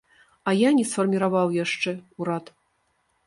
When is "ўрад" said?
2.23-2.45